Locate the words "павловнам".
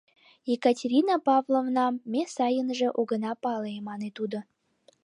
1.27-1.93